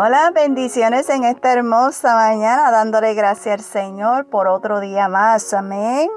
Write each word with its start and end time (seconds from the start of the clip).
Hola, 0.00 0.30
bendiciones 0.32 1.10
en 1.10 1.24
esta 1.24 1.52
hermosa 1.52 2.14
mañana, 2.14 2.70
dándole 2.70 3.14
gracias 3.14 3.54
al 3.54 3.64
Señor 3.64 4.26
por 4.26 4.46
otro 4.46 4.78
día 4.78 5.08
más. 5.08 5.52
Amén. 5.52 6.08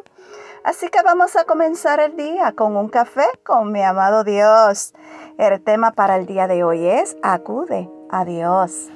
Así 0.64 0.90
que 0.90 1.02
vamos 1.02 1.36
a 1.36 1.46
comenzar 1.46 2.00
el 2.00 2.16
día 2.16 2.52
con 2.52 2.78
un 2.78 2.90
café 2.90 3.26
con 3.44 3.72
mi 3.72 3.82
amado 3.82 4.24
Dios. 4.24 4.94
El 5.40 5.64
tema 5.64 5.94
para 5.94 6.18
el 6.18 6.28
día 6.28 6.48
de 6.48 6.64
hoy 6.64 6.86
es 6.86 7.18
acude 7.24 7.90
a 8.12 8.24
Dios. 8.24 8.92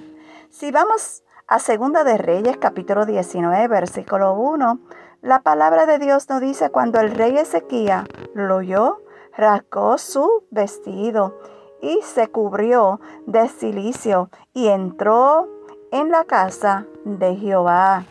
Si 0.52 0.70
vamos 0.70 1.24
a 1.48 1.58
Segunda 1.58 2.04
de 2.04 2.20
Reyes, 2.20 2.58
capítulo 2.58 3.08
19, 3.08 3.68
versículo 3.68 4.36
1, 4.36 4.82
la 5.24 5.42
palabra 5.42 5.88
de 5.88 5.98
Dios 5.98 6.30
nos 6.30 6.42
dice 6.42 6.70
cuando 6.70 7.00
el 7.00 7.10
rey 7.10 7.36
Ezequiel 7.40 8.08
lo 8.36 8.58
oyó, 8.58 9.02
rascó 9.36 9.98
su 9.98 10.46
vestido 10.52 11.34
y 11.82 12.00
se 12.02 12.28
cubrió 12.28 13.00
de 13.26 13.48
silicio 13.48 14.30
y 14.54 14.68
entró 14.68 15.48
en 15.92 16.10
la 16.10 16.24
casa 16.24 16.88
de 17.04 17.36
Jehová. 17.36 18.06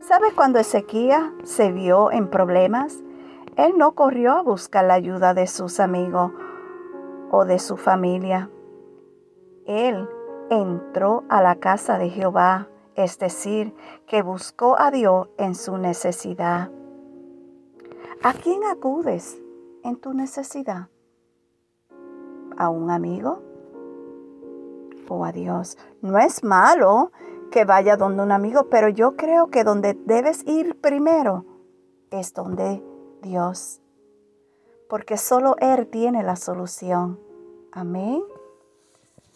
¿Sabes 0.00 0.32
cuando 0.34 0.58
Ezequiel 0.58 1.34
se 1.44 1.72
vio 1.72 2.10
en 2.10 2.30
problemas? 2.30 3.02
Él 3.56 3.74
no 3.76 3.92
corrió 3.92 4.32
a 4.32 4.42
buscar 4.42 4.84
la 4.84 4.94
ayuda 4.94 5.34
de 5.34 5.46
sus 5.46 5.80
amigos 5.80 6.32
o 7.30 7.44
de 7.44 7.58
su 7.58 7.76
familia. 7.76 8.50
Él 9.66 10.08
entró 10.48 11.24
a 11.28 11.42
la 11.42 11.56
casa 11.56 11.98
de 11.98 12.08
Jehová, 12.08 12.68
es 12.94 13.18
decir, 13.18 13.74
que 14.06 14.22
buscó 14.22 14.78
a 14.78 14.90
Dios 14.90 15.28
en 15.36 15.54
su 15.54 15.76
necesidad. 15.76 16.70
¿A 18.22 18.32
quién 18.32 18.64
acudes 18.64 19.40
en 19.84 19.96
tu 19.96 20.14
necesidad? 20.14 20.88
¿A 22.58 22.70
un 22.70 22.90
amigo? 22.90 23.40
¿O 25.08 25.24
a 25.24 25.30
Dios? 25.30 25.78
No 26.02 26.18
es 26.18 26.42
malo 26.42 27.12
que 27.52 27.64
vaya 27.64 27.96
donde 27.96 28.20
un 28.24 28.32
amigo, 28.32 28.64
pero 28.68 28.88
yo 28.88 29.16
creo 29.16 29.46
que 29.46 29.62
donde 29.62 29.94
debes 29.94 30.44
ir 30.44 30.80
primero 30.80 31.44
es 32.10 32.34
donde 32.34 32.82
Dios. 33.22 33.80
Porque 34.90 35.16
solo 35.18 35.54
Él 35.60 35.86
tiene 35.86 36.24
la 36.24 36.34
solución. 36.34 37.20
Amén. 37.70 38.24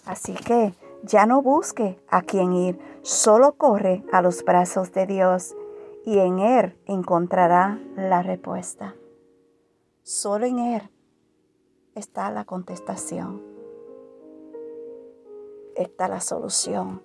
Así 0.04 0.34
que 0.34 0.74
ya 1.04 1.24
no 1.24 1.42
busque 1.42 2.02
a 2.08 2.22
quién 2.22 2.52
ir, 2.52 2.76
solo 3.02 3.52
corre 3.52 4.04
a 4.10 4.20
los 4.20 4.44
brazos 4.44 4.92
de 4.92 5.06
Dios 5.06 5.54
y 6.04 6.18
en 6.18 6.40
Él 6.40 6.76
encontrará 6.86 7.78
la 7.94 8.24
respuesta. 8.24 8.96
Solo 10.02 10.46
en 10.46 10.58
Él 10.58 10.90
está 11.94 12.30
la 12.30 12.44
contestación, 12.44 13.42
está 15.76 16.08
la 16.08 16.20
solución, 16.20 17.02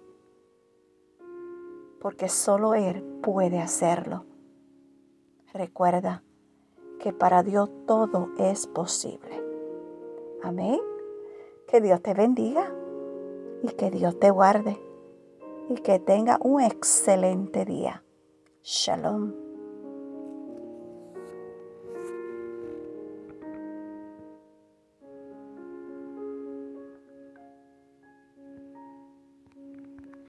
porque 2.00 2.30
solo 2.30 2.74
Él 2.74 3.04
puede 3.22 3.60
hacerlo. 3.60 4.26
Recuerda 5.54 6.24
que 7.00 7.14
para 7.14 7.44
Dios 7.44 7.70
todo 7.86 8.30
es 8.38 8.68
posible. 8.68 9.44
Amén. 10.44 10.80
Que 11.68 11.82
Dios 11.82 12.02
te 12.02 12.14
bendiga 12.14 12.72
y 13.64 13.70
que 13.70 13.92
Dios 13.92 14.20
te 14.20 14.30
guarde 14.30 14.80
y 15.70 15.76
que 15.76 16.00
tenga 16.00 16.38
un 16.42 16.62
excelente 16.62 17.66
día. 17.66 18.04
Shalom. 18.64 19.47